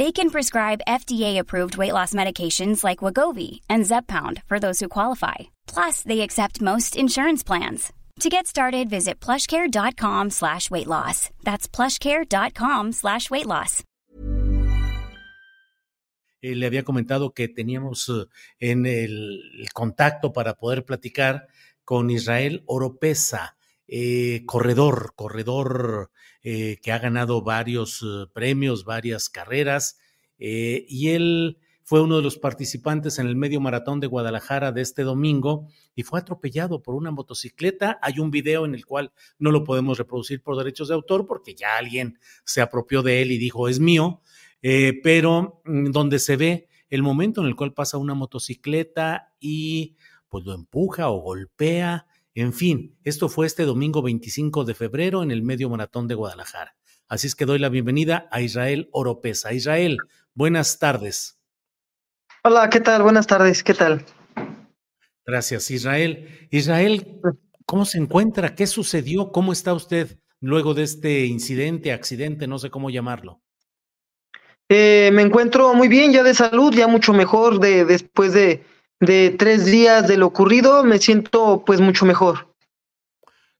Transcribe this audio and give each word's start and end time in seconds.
They 0.00 0.12
can 0.12 0.30
prescribe 0.30 0.86
FDA-approved 0.88 1.76
weight 1.76 1.92
loss 1.92 2.14
medications 2.14 2.82
like 2.82 3.04
Wagovi 3.04 3.60
and 3.68 3.84
Zepbound 3.84 4.42
for 4.48 4.58
those 4.58 4.80
who 4.80 4.88
qualify. 4.88 5.50
Plus, 5.66 6.00
they 6.02 6.22
accept 6.22 6.62
most 6.62 6.96
insurance 6.96 7.42
plans. 7.42 7.92
To 8.20 8.30
get 8.30 8.46
started, 8.46 8.88
visit 8.88 9.20
plushcare.com 9.20 10.30
slash 10.30 10.70
weight 10.70 10.86
loss. 10.86 11.28
That's 11.44 11.68
plushcare.com 11.68 12.92
slash 12.92 13.30
weight 13.30 13.44
loss. 13.44 13.84
Eh, 16.40 16.54
le 16.54 16.64
había 16.64 16.82
comentado 16.82 17.34
que 17.34 17.48
teníamos 17.48 18.08
eh, 18.08 18.24
en 18.58 18.86
el, 18.86 19.68
contacto 19.74 20.32
para 20.32 20.54
poder 20.54 20.86
platicar 20.86 21.46
con 21.84 22.08
Israel 22.08 22.62
Oropesa, 22.64 23.54
eh, 23.92 24.44
corredor, 24.46 25.14
corredor 25.16 26.10
eh, 26.42 26.78
que 26.80 26.92
ha 26.92 26.98
ganado 26.98 27.42
varios 27.42 28.02
eh, 28.02 28.26
premios, 28.32 28.84
varias 28.84 29.28
carreras, 29.28 29.98
eh, 30.38 30.86
y 30.88 31.08
él 31.08 31.58
fue 31.82 32.00
uno 32.00 32.16
de 32.16 32.22
los 32.22 32.38
participantes 32.38 33.18
en 33.18 33.26
el 33.26 33.34
medio 33.34 33.60
maratón 33.60 33.98
de 33.98 34.06
Guadalajara 34.06 34.70
de 34.70 34.80
este 34.80 35.02
domingo 35.02 35.66
y 35.96 36.04
fue 36.04 36.20
atropellado 36.20 36.82
por 36.82 36.94
una 36.94 37.10
motocicleta. 37.10 37.98
Hay 38.00 38.20
un 38.20 38.30
video 38.30 38.64
en 38.64 38.76
el 38.76 38.86
cual 38.86 39.12
no 39.40 39.50
lo 39.50 39.64
podemos 39.64 39.98
reproducir 39.98 40.40
por 40.40 40.56
derechos 40.56 40.86
de 40.88 40.94
autor 40.94 41.26
porque 41.26 41.54
ya 41.56 41.76
alguien 41.76 42.18
se 42.44 42.60
apropió 42.60 43.02
de 43.02 43.22
él 43.22 43.32
y 43.32 43.38
dijo 43.38 43.68
es 43.68 43.80
mío, 43.80 44.22
pero 45.02 45.60
mm, 45.64 45.90
donde 45.90 46.20
se 46.20 46.36
ve 46.36 46.68
el 46.90 47.02
momento 47.02 47.40
en 47.40 47.48
el 47.48 47.56
cual 47.56 47.74
pasa 47.74 47.98
una 47.98 48.14
motocicleta 48.14 49.34
y 49.40 49.96
pues 50.28 50.44
lo 50.44 50.54
empuja 50.54 51.10
o 51.10 51.20
golpea 51.20 52.06
en 52.40 52.52
fin, 52.52 52.96
esto 53.04 53.28
fue 53.28 53.46
este 53.46 53.64
domingo 53.64 54.02
25 54.02 54.64
de 54.64 54.74
febrero 54.74 55.22
en 55.22 55.30
el 55.30 55.42
Medio 55.42 55.68
Maratón 55.68 56.08
de 56.08 56.14
Guadalajara. 56.14 56.76
Así 57.08 57.26
es 57.26 57.34
que 57.34 57.44
doy 57.44 57.58
la 57.58 57.68
bienvenida 57.68 58.28
a 58.30 58.40
Israel 58.40 58.88
Oropesa. 58.92 59.52
Israel, 59.52 59.98
buenas 60.34 60.78
tardes. 60.78 61.38
Hola, 62.44 62.70
¿qué 62.70 62.80
tal? 62.80 63.02
Buenas 63.02 63.26
tardes, 63.26 63.62
¿qué 63.62 63.74
tal? 63.74 64.04
Gracias, 65.26 65.70
Israel. 65.70 66.48
Israel, 66.50 67.20
¿cómo 67.66 67.84
se 67.84 67.98
encuentra? 67.98 68.54
¿Qué 68.54 68.66
sucedió? 68.66 69.32
¿Cómo 69.32 69.52
está 69.52 69.74
usted 69.74 70.18
luego 70.40 70.72
de 70.72 70.84
este 70.84 71.26
incidente, 71.26 71.92
accidente, 71.92 72.46
no 72.46 72.58
sé 72.58 72.70
cómo 72.70 72.90
llamarlo? 72.90 73.42
Eh, 74.68 75.10
me 75.12 75.22
encuentro 75.22 75.74
muy 75.74 75.88
bien, 75.88 76.12
ya 76.12 76.22
de 76.22 76.32
salud, 76.32 76.72
ya 76.72 76.86
mucho 76.86 77.12
mejor 77.12 77.58
de 77.58 77.84
después 77.84 78.32
de 78.32 78.64
de 79.00 79.34
tres 79.38 79.64
días 79.66 80.06
de 80.06 80.18
lo 80.18 80.26
ocurrido, 80.26 80.84
me 80.84 80.98
siento 80.98 81.64
pues 81.64 81.80
mucho 81.80 82.04
mejor. 82.04 82.54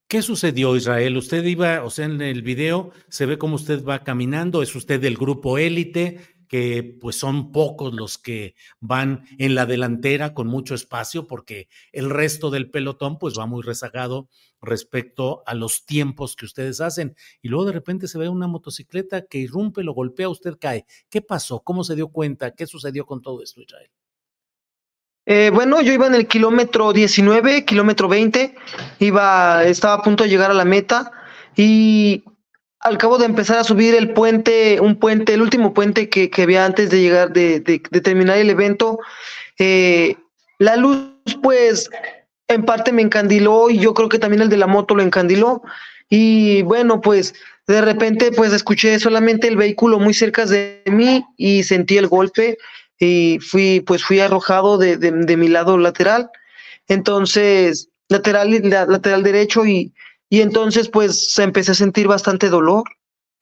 ¿Qué 0.06 0.22
sucedió, 0.22 0.76
Israel? 0.76 1.16
Usted 1.16 1.44
iba, 1.44 1.84
o 1.84 1.90
sea, 1.90 2.04
en 2.04 2.20
el 2.20 2.42
video 2.42 2.90
se 3.08 3.26
ve 3.26 3.38
cómo 3.38 3.54
usted 3.54 3.84
va 3.84 4.02
caminando, 4.02 4.62
es 4.62 4.74
usted 4.74 5.00
del 5.00 5.16
grupo 5.16 5.56
élite, 5.56 6.20
que 6.48 6.98
pues 7.00 7.14
son 7.14 7.52
pocos 7.52 7.94
los 7.94 8.18
que 8.18 8.56
van 8.80 9.24
en 9.38 9.54
la 9.54 9.66
delantera 9.66 10.34
con 10.34 10.48
mucho 10.48 10.74
espacio, 10.74 11.28
porque 11.28 11.68
el 11.92 12.10
resto 12.10 12.50
del 12.50 12.72
pelotón 12.72 13.18
pues 13.20 13.38
va 13.38 13.46
muy 13.46 13.62
rezagado 13.62 14.28
respecto 14.60 15.44
a 15.46 15.54
los 15.54 15.86
tiempos 15.86 16.34
que 16.34 16.46
ustedes 16.46 16.80
hacen. 16.80 17.14
Y 17.40 17.48
luego 17.48 17.66
de 17.66 17.72
repente 17.72 18.08
se 18.08 18.18
ve 18.18 18.28
una 18.28 18.48
motocicleta 18.48 19.26
que 19.26 19.38
irrumpe, 19.38 19.84
lo 19.84 19.94
golpea, 19.94 20.28
usted 20.28 20.58
cae. 20.60 20.86
¿Qué 21.08 21.22
pasó? 21.22 21.60
¿Cómo 21.60 21.84
se 21.84 21.94
dio 21.94 22.08
cuenta? 22.08 22.50
¿Qué 22.50 22.66
sucedió 22.66 23.06
con 23.06 23.22
todo 23.22 23.44
esto, 23.44 23.60
Israel? 23.60 23.90
Eh, 25.26 25.50
bueno, 25.52 25.80
yo 25.80 25.92
iba 25.92 26.06
en 26.06 26.14
el 26.14 26.26
kilómetro 26.26 26.92
19, 26.92 27.64
kilómetro 27.64 28.08
20, 28.08 28.54
iba, 28.98 29.64
estaba 29.64 29.94
a 29.94 30.02
punto 30.02 30.24
de 30.24 30.30
llegar 30.30 30.50
a 30.50 30.54
la 30.54 30.64
meta 30.64 31.12
y 31.56 32.24
al 32.80 32.96
cabo 32.96 33.18
de 33.18 33.26
empezar 33.26 33.58
a 33.58 33.64
subir 33.64 33.94
el 33.94 34.12
puente, 34.12 34.80
un 34.80 34.96
puente, 34.96 35.34
el 35.34 35.42
último 35.42 35.74
puente 35.74 36.08
que, 36.08 36.30
que 36.30 36.42
había 36.42 36.64
antes 36.64 36.90
de 36.90 37.00
llegar, 37.00 37.32
de, 37.32 37.60
de, 37.60 37.78
terminar 38.00 38.38
el 38.38 38.48
evento, 38.48 38.98
eh, 39.58 40.16
la 40.58 40.76
luz 40.76 41.12
pues 41.42 41.90
en 42.48 42.64
parte 42.64 42.90
me 42.90 43.02
encandiló 43.02 43.70
y 43.70 43.78
yo 43.78 43.92
creo 43.92 44.08
que 44.08 44.18
también 44.18 44.42
el 44.42 44.48
de 44.48 44.56
la 44.56 44.66
moto 44.66 44.94
lo 44.94 45.02
encandiló. 45.02 45.62
Y 46.08 46.62
bueno 46.62 47.00
pues 47.00 47.34
de 47.66 47.82
repente 47.82 48.32
pues 48.32 48.52
escuché 48.52 48.98
solamente 48.98 49.46
el 49.46 49.56
vehículo 49.56 49.98
muy 49.98 50.14
cerca 50.14 50.46
de 50.46 50.82
mí 50.86 51.24
y 51.36 51.62
sentí 51.62 51.98
el 51.98 52.08
golpe 52.08 52.56
y 53.00 53.38
fui, 53.40 53.80
pues 53.80 54.04
fui 54.04 54.20
arrojado 54.20 54.78
de, 54.78 54.98
de, 54.98 55.10
de 55.10 55.36
mi 55.36 55.48
lado 55.48 55.78
lateral, 55.78 56.30
entonces, 56.86 57.88
lateral, 58.08 58.50
lateral 58.70 59.22
derecho 59.22 59.64
y, 59.64 59.92
y 60.28 60.42
entonces 60.42 60.88
pues 60.88 61.36
empecé 61.38 61.72
a 61.72 61.74
sentir 61.74 62.06
bastante 62.06 62.50
dolor 62.50 62.84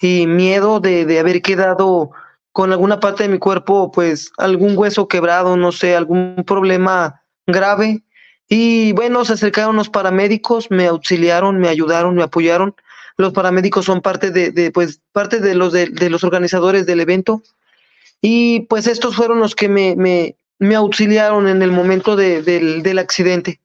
y 0.00 0.26
miedo 0.26 0.78
de, 0.80 1.04
de 1.04 1.18
haber 1.18 1.42
quedado 1.42 2.10
con 2.52 2.70
alguna 2.72 3.00
parte 3.00 3.24
de 3.24 3.30
mi 3.30 3.38
cuerpo, 3.38 3.90
pues 3.90 4.30
algún 4.38 4.78
hueso 4.78 5.08
quebrado, 5.08 5.56
no 5.56 5.72
sé, 5.72 5.96
algún 5.96 6.44
problema 6.46 7.22
grave. 7.46 8.02
Y 8.48 8.92
bueno, 8.92 9.24
se 9.24 9.34
acercaron 9.34 9.76
los 9.76 9.90
paramédicos, 9.90 10.70
me 10.70 10.86
auxiliaron, 10.86 11.58
me 11.58 11.68
ayudaron, 11.68 12.14
me 12.14 12.22
apoyaron. 12.22 12.74
Los 13.16 13.32
paramédicos 13.32 13.84
son 13.84 14.00
parte 14.00 14.30
de, 14.30 14.50
de 14.52 14.70
pues, 14.70 15.00
parte 15.12 15.40
de 15.40 15.54
los, 15.54 15.72
de, 15.72 15.86
de 15.86 16.10
los 16.10 16.22
organizadores 16.22 16.86
del 16.86 17.00
evento 17.00 17.42
y 18.20 18.60
pues 18.60 18.86
estos 18.86 19.16
fueron 19.16 19.38
los 19.38 19.54
que 19.54 19.68
me, 19.68 19.96
me, 19.96 20.36
me 20.58 20.74
auxiliaron 20.74 21.48
en 21.48 21.62
el 21.62 21.72
momento 21.72 22.16
de, 22.16 22.42
del, 22.42 22.82
del 22.82 22.98
accidente. 22.98 23.60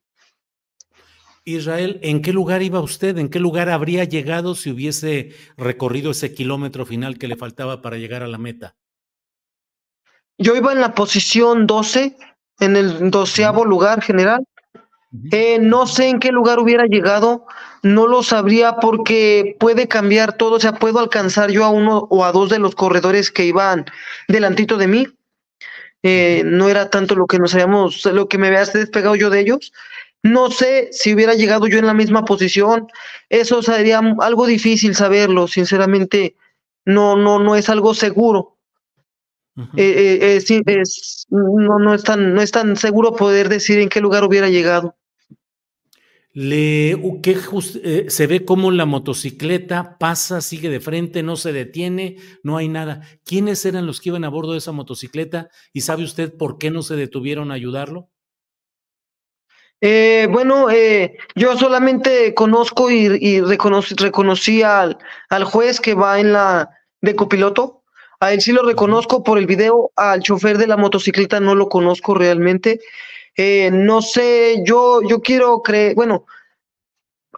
Israel, 1.44 1.98
¿en 2.02 2.22
qué 2.22 2.32
lugar 2.32 2.62
iba 2.62 2.80
usted? 2.80 3.18
¿En 3.18 3.28
qué 3.28 3.38
lugar 3.38 3.68
habría 3.68 4.04
llegado 4.04 4.54
si 4.54 4.70
hubiese 4.70 5.34
recorrido 5.56 6.12
ese 6.12 6.32
kilómetro 6.32 6.86
final 6.86 7.18
que 7.18 7.28
le 7.28 7.36
faltaba 7.36 7.82
para 7.82 7.98
llegar 7.98 8.22
a 8.22 8.28
la 8.28 8.38
meta? 8.38 8.76
Yo 10.38 10.56
iba 10.56 10.72
en 10.72 10.80
la 10.80 10.94
posición 10.94 11.66
12, 11.66 12.16
en 12.60 12.76
el 12.76 13.10
doceavo 13.10 13.64
lugar 13.64 14.02
general. 14.02 14.44
Eh, 15.30 15.58
no 15.60 15.86
sé 15.86 16.08
en 16.08 16.18
qué 16.18 16.32
lugar 16.32 16.58
hubiera 16.58 16.86
llegado, 16.86 17.46
no 17.82 18.08
lo 18.08 18.24
sabría 18.24 18.76
porque 18.76 19.56
puede 19.60 19.86
cambiar 19.86 20.36
todo, 20.36 20.56
o 20.56 20.60
sea, 20.60 20.72
puedo 20.72 20.98
alcanzar 20.98 21.50
yo 21.50 21.64
a 21.64 21.68
uno 21.68 22.08
o 22.10 22.24
a 22.24 22.32
dos 22.32 22.50
de 22.50 22.58
los 22.58 22.74
corredores 22.74 23.30
que 23.30 23.44
iban 23.44 23.84
delantito 24.26 24.76
de 24.76 24.88
mí. 24.88 25.06
Eh, 26.02 26.42
no 26.44 26.68
era 26.68 26.90
tanto 26.90 27.14
lo 27.14 27.26
que 27.26 27.38
nos 27.38 27.54
habíamos, 27.54 28.04
lo 28.06 28.28
que 28.28 28.38
me 28.38 28.48
había 28.48 28.64
despegado 28.64 29.14
yo 29.14 29.30
de 29.30 29.40
ellos. 29.40 29.72
No 30.22 30.50
sé 30.50 30.88
si 30.90 31.14
hubiera 31.14 31.34
llegado 31.34 31.66
yo 31.66 31.78
en 31.78 31.86
la 31.86 31.94
misma 31.94 32.24
posición. 32.24 32.88
Eso 33.28 33.62
sería 33.62 34.00
algo 34.20 34.46
difícil 34.46 34.94
saberlo, 34.94 35.46
sinceramente. 35.46 36.34
No, 36.84 37.16
no, 37.16 37.38
no 37.38 37.54
es 37.56 37.68
algo 37.68 37.94
seguro. 37.94 38.56
Uh 39.56 39.62
-huh. 39.62 39.78
eh, 39.78 40.18
eh, 40.20 40.36
es, 40.36 40.50
es, 40.50 41.26
no, 41.30 41.78
no, 41.78 41.94
es 41.94 42.02
tan, 42.02 42.34
no 42.34 42.42
es 42.42 42.50
tan 42.50 42.76
seguro 42.76 43.14
poder 43.14 43.48
decir 43.48 43.78
en 43.78 43.88
qué 43.88 44.00
lugar 44.00 44.24
hubiera 44.24 44.48
llegado. 44.48 44.96
Le, 46.36 47.00
que 47.22 47.36
just, 47.36 47.76
eh, 47.84 48.06
se 48.08 48.26
ve 48.26 48.44
como 48.44 48.72
la 48.72 48.86
motocicleta 48.86 49.98
pasa, 49.98 50.40
sigue 50.40 50.68
de 50.68 50.80
frente, 50.80 51.22
no 51.22 51.36
se 51.36 51.52
detiene, 51.52 52.16
no 52.42 52.56
hay 52.56 52.68
nada. 52.68 53.02
¿Quiénes 53.24 53.64
eran 53.64 53.86
los 53.86 54.00
que 54.00 54.08
iban 54.08 54.24
a 54.24 54.30
bordo 54.30 54.50
de 54.50 54.58
esa 54.58 54.72
motocicleta? 54.72 55.48
¿Y 55.72 55.82
sabe 55.82 56.02
usted 56.02 56.36
por 56.36 56.58
qué 56.58 56.72
no 56.72 56.82
se 56.82 56.96
detuvieron 56.96 57.52
a 57.52 57.54
ayudarlo? 57.54 58.10
Eh, 59.80 60.26
bueno, 60.28 60.70
eh, 60.70 61.16
yo 61.36 61.56
solamente 61.56 62.34
conozco 62.34 62.90
y, 62.90 63.16
y 63.20 63.40
reconocí, 63.40 63.94
reconocí 63.94 64.62
al, 64.62 64.98
al, 65.28 65.44
juez 65.44 65.80
que 65.80 65.94
va 65.94 66.18
en 66.18 66.32
la 66.32 66.68
de 67.00 67.14
copiloto. 67.14 67.84
A 68.18 68.32
él 68.32 68.40
sí 68.40 68.50
lo 68.50 68.64
reconozco 68.64 69.22
por 69.22 69.38
el 69.38 69.46
video, 69.46 69.92
al 69.94 70.22
chofer 70.22 70.58
de 70.58 70.66
la 70.66 70.76
motocicleta 70.76 71.38
no 71.38 71.54
lo 71.54 71.68
conozco 71.68 72.14
realmente. 72.14 72.80
Eh, 73.36 73.70
no 73.72 74.00
sé, 74.00 74.62
yo, 74.64 75.00
yo 75.02 75.20
quiero 75.20 75.62
creer, 75.62 75.94
bueno, 75.94 76.24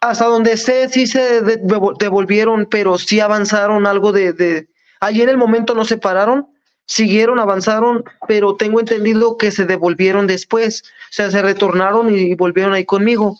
hasta 0.00 0.26
donde 0.26 0.56
sé, 0.56 0.88
sí 0.88 1.06
se 1.06 1.40
devolvieron, 1.40 2.66
pero 2.70 2.98
sí 2.98 3.20
avanzaron 3.20 3.86
algo 3.86 4.12
de, 4.12 4.32
de, 4.32 4.68
allí 5.00 5.22
en 5.22 5.30
el 5.30 5.38
momento 5.38 5.74
no 5.74 5.84
se 5.84 5.96
pararon, 5.96 6.48
siguieron, 6.86 7.38
avanzaron, 7.38 8.04
pero 8.28 8.56
tengo 8.56 8.80
entendido 8.80 9.36
que 9.36 9.50
se 9.50 9.64
devolvieron 9.64 10.26
después, 10.26 10.84
o 11.10 11.12
sea, 11.12 11.30
se 11.30 11.42
retornaron 11.42 12.14
y 12.14 12.34
volvieron 12.34 12.74
ahí 12.74 12.84
conmigo. 12.84 13.38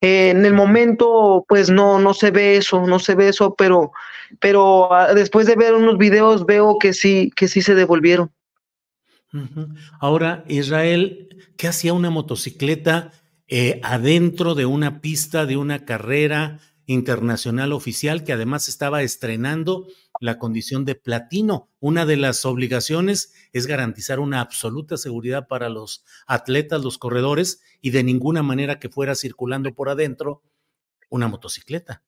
Eh, 0.00 0.30
en 0.30 0.46
el 0.46 0.54
momento, 0.54 1.44
pues 1.46 1.68
no, 1.68 1.98
no 1.98 2.14
se 2.14 2.30
ve 2.30 2.56
eso, 2.56 2.86
no 2.86 2.98
se 2.98 3.14
ve 3.14 3.28
eso, 3.28 3.54
pero, 3.54 3.92
pero 4.40 4.92
ah, 4.92 5.12
después 5.12 5.46
de 5.46 5.56
ver 5.56 5.74
unos 5.74 5.98
videos 5.98 6.46
veo 6.46 6.78
que 6.78 6.94
sí, 6.94 7.30
que 7.36 7.48
sí 7.48 7.60
se 7.60 7.74
devolvieron. 7.74 8.30
Ahora, 10.00 10.42
Israel, 10.48 11.28
¿qué 11.60 11.68
hacía 11.68 11.92
una 11.92 12.08
motocicleta 12.08 13.12
eh, 13.46 13.82
adentro 13.84 14.54
de 14.54 14.64
una 14.64 15.02
pista 15.02 15.44
de 15.44 15.58
una 15.58 15.84
carrera 15.84 16.58
internacional 16.86 17.74
oficial 17.74 18.24
que 18.24 18.32
además 18.32 18.66
estaba 18.66 19.02
estrenando 19.02 19.86
la 20.20 20.38
condición 20.38 20.86
de 20.86 20.94
platino. 20.94 21.68
Una 21.78 22.06
de 22.06 22.16
las 22.16 22.46
obligaciones 22.46 23.34
es 23.52 23.66
garantizar 23.66 24.20
una 24.20 24.40
absoluta 24.40 24.96
seguridad 24.96 25.48
para 25.48 25.68
los 25.68 26.02
atletas, 26.26 26.82
los 26.82 26.96
corredores, 26.96 27.60
y 27.82 27.90
de 27.90 28.04
ninguna 28.04 28.42
manera 28.42 28.78
que 28.78 28.88
fuera 28.88 29.14
circulando 29.14 29.74
por 29.74 29.90
adentro 29.90 30.40
una 31.10 31.28
motocicleta. 31.28 32.02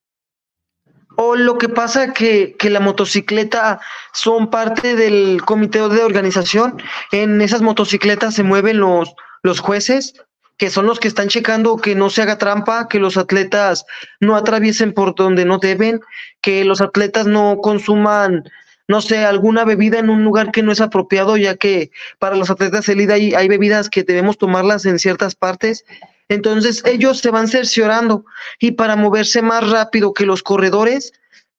O 1.16 1.36
lo 1.36 1.58
que 1.58 1.68
pasa 1.68 2.14
que, 2.14 2.56
que 2.58 2.70
la 2.70 2.80
motocicleta 2.80 3.82
son 4.14 4.48
parte 4.48 4.96
del 4.96 5.42
comité 5.44 5.86
de 5.90 6.02
organización. 6.02 6.80
En 7.10 7.42
esas 7.42 7.60
motocicletas 7.60 8.34
se 8.34 8.44
mueven 8.44 8.78
los, 8.78 9.14
los 9.42 9.60
jueces, 9.60 10.14
que 10.56 10.70
son 10.70 10.86
los 10.86 11.00
que 11.00 11.08
están 11.08 11.28
checando 11.28 11.76
que 11.76 11.94
no 11.94 12.10
se 12.10 12.22
haga 12.22 12.38
trampa, 12.38 12.88
que 12.88 13.00
los 13.00 13.16
atletas 13.16 13.84
no 14.20 14.36
atraviesen 14.36 14.92
por 14.92 15.14
donde 15.14 15.44
no 15.44 15.58
deben, 15.58 16.00
que 16.40 16.64
los 16.64 16.80
atletas 16.80 17.26
no 17.26 17.58
consuman, 17.60 18.44
no 18.86 19.00
sé, 19.00 19.24
alguna 19.24 19.64
bebida 19.64 19.98
en 19.98 20.10
un 20.10 20.24
lugar 20.24 20.52
que 20.52 20.62
no 20.62 20.72
es 20.72 20.80
apropiado, 20.80 21.36
ya 21.36 21.56
que 21.56 21.90
para 22.18 22.36
los 22.36 22.50
atletas 22.50 22.88
elite 22.88 23.12
hay, 23.12 23.34
hay 23.34 23.48
bebidas 23.48 23.88
que 23.90 24.04
debemos 24.04 24.38
tomarlas 24.38 24.86
en 24.86 24.98
ciertas 24.98 25.34
partes. 25.34 25.84
Entonces 26.28 26.82
ellos 26.84 27.18
se 27.18 27.30
van 27.30 27.48
cerciorando 27.48 28.24
y 28.60 28.72
para 28.72 28.96
moverse 28.96 29.42
más 29.42 29.68
rápido 29.68 30.12
que 30.12 30.26
los 30.26 30.42
corredores, 30.42 31.12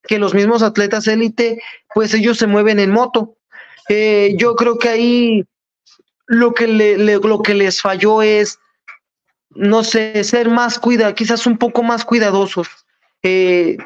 que 0.03 0.19
los 0.19 0.33
mismos 0.33 0.63
atletas 0.63 1.07
élite, 1.07 1.61
pues 1.93 2.13
ellos 2.13 2.37
se 2.37 2.47
mueven 2.47 2.79
en 2.79 2.91
moto. 2.91 3.35
Eh, 3.89 4.35
yo 4.37 4.55
creo 4.55 4.77
que 4.77 4.89
ahí 4.89 5.45
lo 6.27 6.53
que, 6.53 6.67
le, 6.67 6.97
lo 6.97 7.41
que 7.41 7.53
les 7.53 7.81
falló 7.81 8.21
es 8.21 8.59
no 9.55 9.83
sé, 9.83 10.23
ser 10.23 10.49
más 10.49 10.79
cuida, 10.79 11.13
quizás 11.13 11.45
un 11.45 11.57
poco 11.57 11.83
más 11.83 12.05
cuidadosos, 12.05 12.67
eh, 13.21 13.77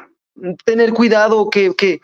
tener 0.64 0.92
cuidado 0.92 1.50
que, 1.50 1.74
que, 1.74 2.00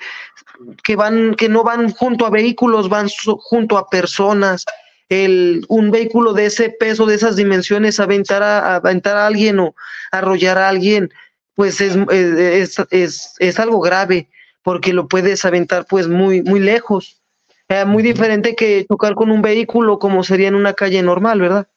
que, 0.83 0.97
van, 0.97 1.35
que 1.35 1.49
no 1.49 1.63
van 1.63 1.91
junto 1.93 2.27
a 2.27 2.31
vehículos, 2.31 2.89
van 2.89 3.09
junto 3.09 3.79
a 3.79 3.89
personas. 3.89 4.65
El, 5.09 5.65
un 5.69 5.91
vehículo 5.91 6.33
de 6.33 6.47
ese 6.47 6.71
peso, 6.71 7.07
de 7.07 7.15
esas 7.15 7.37
dimensiones, 7.37 8.01
aventar 8.01 8.43
a, 8.43 8.77
aventar 8.77 9.17
a 9.17 9.27
alguien 9.27 9.61
o 9.61 9.75
arrollar 10.11 10.59
a 10.59 10.69
alguien, 10.69 11.13
pues 11.55 11.81
es, 11.81 11.97
es, 12.11 12.79
es, 12.91 13.35
es 13.39 13.61
algo 13.61 13.81
grave, 13.81 14.29
porque 14.63 14.93
lo 14.93 15.07
puedes 15.07 15.45
aventar 15.45 15.87
pues 15.87 16.09
muy, 16.09 16.43
muy 16.43 16.59
lejos. 16.59 17.21
Eh, 17.69 17.85
muy 17.85 18.03
diferente 18.03 18.55
que 18.55 18.85
tocar 18.89 19.15
con 19.15 19.31
un 19.31 19.41
vehículo 19.41 19.99
como 19.99 20.23
sería 20.23 20.49
en 20.49 20.55
una 20.55 20.75
calle 20.75 21.03
normal, 21.03 21.41
¿verdad? 21.41 21.69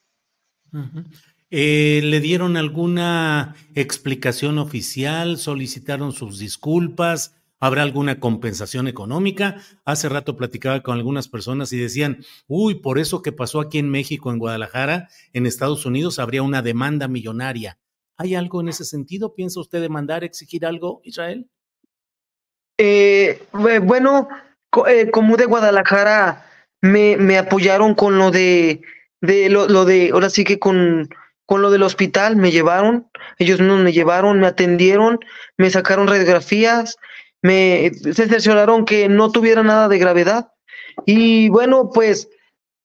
Eh, 1.50 2.00
¿Le 2.04 2.20
dieron 2.20 2.56
alguna 2.56 3.56
explicación 3.74 4.58
oficial? 4.58 5.38
¿Solicitaron 5.38 6.12
sus 6.12 6.38
disculpas? 6.38 7.34
¿Habrá 7.58 7.82
alguna 7.82 8.20
compensación 8.20 8.86
económica? 8.86 9.56
Hace 9.84 10.08
rato 10.08 10.36
platicaba 10.36 10.82
con 10.82 10.96
algunas 10.96 11.26
personas 11.26 11.72
y 11.72 11.78
decían, 11.78 12.24
uy, 12.46 12.76
por 12.76 12.98
eso 12.98 13.22
que 13.22 13.32
pasó 13.32 13.60
aquí 13.60 13.78
en 13.78 13.88
México, 13.88 14.30
en 14.30 14.38
Guadalajara, 14.38 15.08
en 15.32 15.46
Estados 15.46 15.84
Unidos, 15.86 16.18
habría 16.18 16.42
una 16.42 16.62
demanda 16.62 17.08
millonaria. 17.08 17.78
¿Hay 18.16 18.34
algo 18.34 18.60
en 18.60 18.68
ese 18.68 18.84
sentido? 18.84 19.34
¿Piensa 19.34 19.60
usted 19.60 19.80
demandar, 19.80 20.22
exigir 20.22 20.66
algo, 20.66 21.00
Israel? 21.02 21.48
Eh, 22.76 23.42
bueno, 23.52 24.28
eh, 24.88 25.10
como 25.10 25.36
de 25.36 25.46
Guadalajara 25.46 26.46
me, 26.80 27.16
me, 27.16 27.38
apoyaron 27.38 27.94
con 27.94 28.18
lo 28.18 28.30
de, 28.30 28.82
de 29.20 29.48
lo, 29.48 29.68
lo 29.68 29.84
de, 29.84 30.10
ahora 30.12 30.30
sí 30.30 30.44
que 30.44 30.58
con 30.58 31.08
con 31.48 31.62
lo 31.62 31.70
del 31.70 31.82
hospital, 31.82 32.36
me 32.36 32.50
llevaron, 32.50 33.08
ellos 33.38 33.58
no 33.58 33.78
me 33.78 33.90
llevaron, 33.90 34.38
me 34.38 34.46
atendieron, 34.46 35.18
me 35.56 35.70
sacaron 35.70 36.06
radiografías, 36.06 36.98
me 37.40 37.90
se 37.94 38.28
cercioraron 38.28 38.84
que 38.84 39.08
no 39.08 39.32
tuviera 39.32 39.62
nada 39.62 39.88
de 39.88 39.98
gravedad. 39.98 40.52
Y 41.06 41.48
bueno, 41.48 41.88
pues 41.90 42.28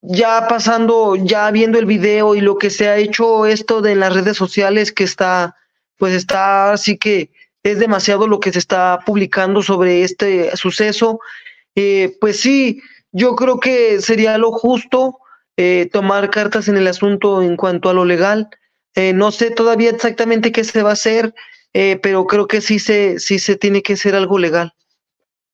ya 0.01 0.47
pasando, 0.47 1.17
ya 1.17 1.51
viendo 1.51 1.77
el 1.77 1.85
video 1.85 2.35
y 2.35 2.39
lo 2.39 2.57
que 2.57 2.69
se 2.69 2.87
ha 2.87 2.95
hecho 2.95 3.45
esto 3.45 3.81
de 3.81 3.95
las 3.95 4.13
redes 4.13 4.37
sociales 4.37 4.93
que 4.93 5.03
está, 5.03 5.57
pues 5.97 6.13
está 6.13 6.71
así 6.71 6.97
que 6.97 7.31
es 7.63 7.79
demasiado 7.79 8.27
lo 8.27 8.39
que 8.39 8.53
se 8.53 8.59
está 8.59 8.99
publicando 9.05 9.61
sobre 9.61 10.03
este 10.03 10.55
suceso. 10.55 11.19
Eh, 11.75 12.17
pues 12.19 12.39
sí, 12.39 12.81
yo 13.11 13.35
creo 13.35 13.59
que 13.59 14.01
sería 14.01 14.37
lo 14.37 14.51
justo 14.51 15.19
eh, 15.55 15.89
tomar 15.91 16.29
cartas 16.31 16.67
en 16.67 16.77
el 16.77 16.87
asunto 16.87 17.41
en 17.41 17.55
cuanto 17.55 17.89
a 17.89 17.93
lo 17.93 18.05
legal. 18.05 18.49
Eh, 18.95 19.13
no 19.13 19.31
sé 19.31 19.51
todavía 19.51 19.89
exactamente 19.89 20.51
qué 20.51 20.63
se 20.63 20.83
va 20.83 20.91
a 20.91 20.93
hacer, 20.93 21.33
eh, 21.73 21.99
pero 22.01 22.25
creo 22.25 22.47
que 22.47 22.61
sí 22.61 22.79
se, 22.79 23.19
sí 23.19 23.39
se 23.39 23.55
tiene 23.55 23.81
que 23.81 23.93
hacer 23.93 24.15
algo 24.15 24.37
legal. 24.37 24.73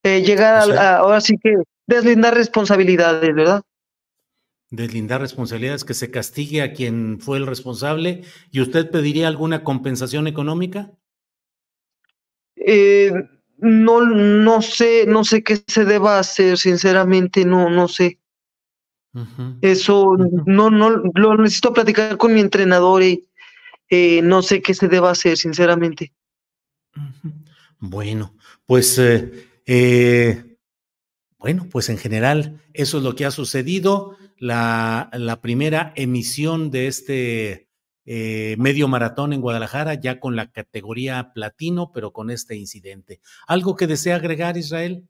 Eh, 0.03 0.21
llegar 0.21 0.71
a, 0.77 0.97
ahora 0.97 1.21
sí 1.21 1.37
que 1.41 1.55
deslindar 1.87 2.33
responsabilidades, 2.33 3.33
¿verdad? 3.33 3.61
Deslindar 4.71 5.19
responsabilidades, 5.19 5.83
que 5.83 5.93
se 5.93 6.11
castigue 6.11 6.61
a 6.61 6.73
quien 6.73 7.19
fue 7.19 7.37
el 7.37 7.47
responsable. 7.47 8.23
¿Y 8.51 8.61
usted 8.61 8.91
pediría 8.91 9.27
alguna 9.27 9.63
compensación 9.63 10.27
económica? 10.27 10.91
No, 13.61 14.01
no 14.01 14.61
sé, 14.61 15.05
no 15.07 15.23
sé 15.23 15.43
qué 15.43 15.61
se 15.67 15.85
deba 15.85 16.19
hacer, 16.19 16.57
sinceramente, 16.57 17.45
no, 17.45 17.69
no 17.69 17.87
sé. 17.87 18.19
Eso 19.61 20.15
no, 20.45 20.69
no 20.69 20.89
lo 20.89 21.37
necesito 21.37 21.73
platicar 21.73 22.17
con 22.17 22.33
mi 22.33 22.41
entrenador 22.41 23.01
y 23.01 23.27
eh, 23.89 24.21
no 24.21 24.41
sé 24.41 24.61
qué 24.61 24.73
se 24.73 24.87
deba 24.87 25.11
hacer, 25.11 25.37
sinceramente. 25.37 26.13
Bueno, 27.79 28.35
pues 28.65 28.97
eh, 28.99 29.47
eh, 29.65 30.57
bueno, 31.39 31.67
pues 31.71 31.89
en 31.89 31.97
general 31.97 32.61
eso 32.73 32.97
es 32.97 33.03
lo 33.03 33.15
que 33.15 33.25
ha 33.25 33.31
sucedido. 33.31 34.17
La, 34.37 35.09
la 35.13 35.41
primera 35.41 35.91
emisión 35.95 36.71
de 36.71 36.87
este 36.87 37.68
medio 38.57 38.87
maratón 38.87 39.33
en 39.33 39.41
Guadalajara, 39.41 39.93
ya 39.93 40.19
con 40.19 40.35
la 40.35 40.49
categoría 40.51 41.31
platino, 41.33 41.91
pero 41.93 42.11
con 42.11 42.31
este 42.31 42.55
incidente. 42.55 43.19
¿Algo 43.47 43.75
que 43.75 43.85
desea 43.85 44.15
agregar, 44.15 44.57
Israel? 44.57 45.03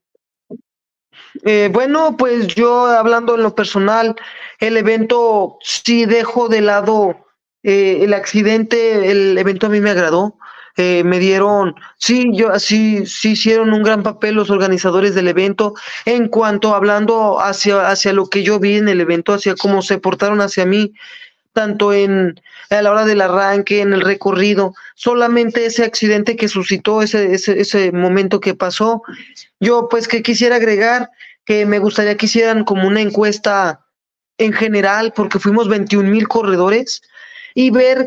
Eh, 1.44 1.70
bueno, 1.72 2.18
pues 2.18 2.48
yo 2.48 2.86
hablando 2.88 3.36
en 3.36 3.44
lo 3.44 3.56
personal, 3.56 4.16
el 4.60 4.78
evento 4.78 5.58
sí 5.62 6.06
dejo 6.06 6.50
de 6.50 6.62
lado 6.62 7.26
eh, 7.64 8.00
el 8.02 8.14
accidente, 8.14 9.12
el 9.12 9.38
evento 9.38 9.68
a 9.68 9.70
mí 9.70 9.80
me 9.80 9.92
agradó. 9.92 10.38
Eh, 10.78 11.04
me 11.04 11.20
dieron, 11.20 11.76
sí, 11.98 12.30
yo 12.32 12.54
así, 12.54 13.06
sí 13.06 13.32
hicieron 13.32 13.74
un 13.74 13.84
gran 13.84 14.02
papel 14.02 14.36
los 14.36 14.50
organizadores 14.50 15.14
del 15.14 15.28
evento 15.28 15.74
en 16.06 16.30
cuanto 16.30 16.74
hablando 16.74 17.42
hacia, 17.42 17.90
hacia 17.90 18.14
lo 18.14 18.28
que 18.28 18.44
yo 18.44 18.60
vi 18.60 18.78
en 18.78 18.88
el 18.88 19.02
evento, 19.02 19.34
hacia 19.34 19.56
cómo 19.56 19.82
se 19.82 19.98
portaron 19.98 20.40
hacia 20.40 20.66
mí, 20.66 20.94
tanto 21.54 21.94
en 21.94 22.40
a 22.70 22.82
la 22.82 22.92
hora 22.92 23.06
del 23.06 23.22
arranque, 23.22 23.82
en 23.82 23.94
el 23.94 24.02
recorrido, 24.02 24.76
solamente 24.96 25.66
ese 25.66 25.84
accidente 25.84 26.36
que 26.36 26.48
suscitó, 26.48 27.02
ese, 27.02 27.34
ese, 27.34 27.60
ese 27.60 27.92
momento 27.92 28.40
que 28.40 28.54
pasó. 28.54 29.02
Yo 29.60 29.88
pues 29.90 30.08
que 30.08 30.22
quisiera 30.22 30.58
agregar 30.58 31.10
que 31.46 31.66
me 31.66 31.80
gustaría 31.80 32.16
que 32.16 32.28
hicieran 32.28 32.64
como 32.64 32.88
una 32.88 33.02
encuesta 33.02 33.86
en 34.38 34.54
general, 34.54 35.14
porque 35.16 35.40
fuimos 35.40 35.68
21 35.68 36.10
mil 36.10 36.28
corredores, 36.28 37.02
y 37.56 37.72
ver 37.72 38.06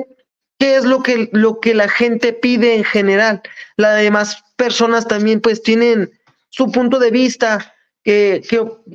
qué 0.59 0.77
es 0.77 0.85
lo 0.85 1.03
que, 1.03 1.29
lo 1.33 1.61
que 1.61 1.75
la 1.75 1.89
gente 1.89 2.33
pide 2.33 2.77
en 2.77 2.85
general. 2.85 3.43
Las 3.77 3.97
demás 3.97 4.45
personas 4.57 5.09
también 5.09 5.41
pues 5.41 5.63
tienen 5.63 6.11
su 6.51 6.71
punto 6.71 6.99
de 6.99 7.11
vista, 7.11 7.75
que, 8.05 8.43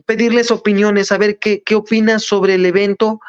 pedirles 0.05 0.51
opiniones, 0.51 1.07
saber 1.07 1.39
qué, 1.39 1.61
qué 1.63 1.75
opinan 1.75 2.19
sobre 2.19 2.55
el 2.55 2.65
evento, 2.65 3.19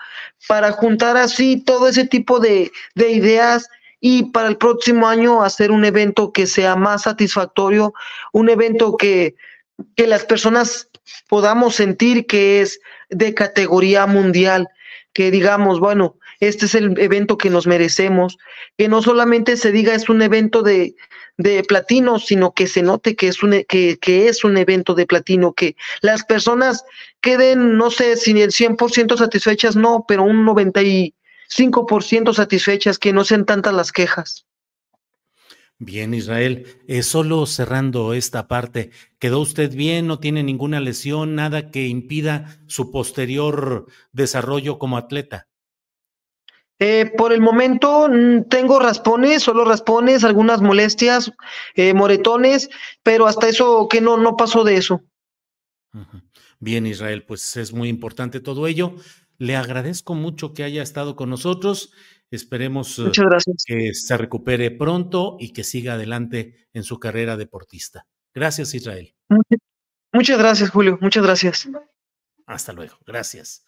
para 0.47 0.73
juntar 0.73 1.17
así 1.17 1.63
todo 1.65 1.89
ese 1.89 2.07
tipo 2.07 2.41
de, 2.41 2.71
de 2.95 3.11
ideas 3.11 3.69
y 4.01 4.25
para 4.31 4.49
el 4.49 4.57
próximo 4.57 5.09
año 5.09 5.43
hacer 5.43 5.71
un 5.71 5.85
evento 5.85 6.33
que 6.33 6.47
sea 6.47 6.77
más 6.77 7.03
satisfactorio, 7.03 7.93
un 8.33 8.49
evento 8.49 8.97
que, 8.97 9.35
que 9.97 10.07
las 10.07 10.25
personas 10.25 10.89
podamos 11.29 11.75
sentir 11.75 12.27
que 12.27 12.61
es 12.61 12.81
de 13.11 13.35
categoría 13.35 14.07
mundial, 14.07 14.69
que 15.13 15.31
digamos, 15.31 15.81
bueno, 15.81 16.17
este 16.41 16.67
es 16.67 16.75
el 16.75 16.99
evento 16.99 17.39
que 17.39 17.51
nos 17.51 17.67
merecemos, 17.67 18.39
que 18.77 18.89
no 18.89 19.03
solamente 19.03 19.57
se 19.57 19.73
diga 19.73 19.95
es 19.95 20.09
un 20.09 20.23
evento 20.23 20.63
de, 20.63 20.95
de 21.37 21.63
platino, 21.65 22.19
sino 22.19 22.53
que 22.53 22.67
se 22.67 22.83
note 22.83 23.17
que 23.17 23.29
es 23.29 23.43
un, 23.43 23.55
e, 23.55 23.65
que, 23.65 23.99
que 23.99 24.29
es 24.29 24.45
un 24.45 24.57
evento 24.57 24.95
de 24.95 25.07
platino, 25.07 25.53
que 25.53 25.77
las 26.01 26.25
personas 26.25 26.85
queden, 27.21 27.77
no 27.77 27.91
sé 27.91 28.17
si 28.17 28.31
el 28.41 28.53
100% 28.53 29.17
satisfechas, 29.17 29.77
no, 29.77 30.05
pero 30.07 30.23
un 30.25 30.47
95% 30.47 32.35
satisfechas, 32.35 32.99
que 32.99 33.13
no 33.13 33.25
sean 33.25 33.45
tantas 33.45 33.75
las 33.75 33.93
quejas. 33.93 34.45
Bien, 35.81 36.13
Israel. 36.13 36.67
Eh, 36.89 37.05
solo 37.05 37.47
cerrando 37.47 38.13
esta 38.13 38.49
parte, 38.49 38.91
¿quedó 39.21 39.39
usted 39.39 39.73
bien? 39.73 40.09
¿No 40.09 40.19
tiene 40.19 40.43
ninguna 40.43 40.81
lesión? 40.81 41.37
¿Nada 41.37 41.71
que 41.71 41.87
impida 41.87 42.59
su 42.67 42.91
posterior 42.91 43.87
desarrollo 44.13 44.81
como 44.81 44.97
atleta? 44.97 45.48
Eh, 46.79 47.13
por 47.17 47.33
el 47.33 47.41
momento 47.41 48.09
mm, 48.09 48.45
tengo 48.49 48.79
raspones, 48.79 49.43
solo 49.43 49.65
raspones, 49.65 50.25
algunas 50.25 50.63
molestias, 50.63 51.33
eh, 51.75 51.93
moretones, 51.93 52.71
pero 53.03 53.27
hasta 53.27 53.49
eso 53.49 53.89
que 53.89 54.01
no, 54.01 54.17
no 54.17 54.37
pasó 54.37 54.65
de 54.65 54.77
eso. 54.77 55.03
Bien, 56.61 56.87
Israel, 56.87 57.25
pues 57.25 57.57
es 57.57 57.73
muy 57.73 57.89
importante 57.89 58.41
todo 58.41 58.67
ello. 58.67 58.95
Le 59.39 59.57
agradezco 59.57 60.15
mucho 60.15 60.53
que 60.55 60.65
haya 60.65 60.83
estado 60.83 61.17
con 61.17 61.31
nosotros. 61.31 61.93
Esperemos 62.31 63.01
gracias. 63.17 63.65
que 63.67 63.95
se 63.95 64.17
recupere 64.17 64.71
pronto 64.71 65.37
y 65.41 65.53
que 65.53 65.65
siga 65.65 65.95
adelante 65.95 66.69
en 66.75 66.83
su 66.83 67.01
carrera 67.01 67.37
deportista. 67.37 68.07
Gracias, 68.35 68.75
Israel. 68.75 69.15
Muchas 70.13 70.39
gracias, 70.39 70.71
Julio. 70.71 70.99
Muchas 71.01 71.23
gracias. 71.23 71.69
Hasta 72.47 72.73
luego. 72.73 72.99
Gracias. 73.07 73.68